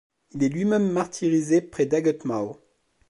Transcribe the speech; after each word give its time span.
Il 0.31 0.41
est 0.43 0.49
lui-même 0.49 0.89
martyrisé 0.91 1.61
près 1.61 1.85
d'Hagetmau. 1.85 2.57